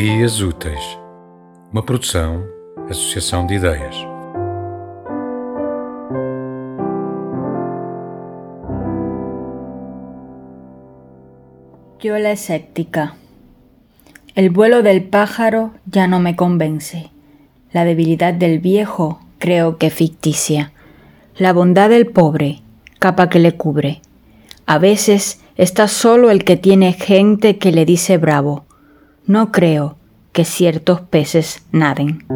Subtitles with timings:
[0.00, 0.98] Ideias Úteis,
[1.70, 2.42] uma produção,
[2.88, 3.94] associação de ideias.
[12.00, 13.14] Yo la escéptica.
[14.34, 17.10] El vuelo del pájaro ya no me convence.
[17.70, 20.72] La debilidad del viejo creo que ficticia.
[21.36, 22.62] La bondad del pobre,
[22.98, 24.00] capa que le cubre.
[24.64, 28.64] A veces está solo el que tiene gente que le dice bravo.
[29.30, 29.96] No creo
[30.32, 32.26] que ciertos peces naden.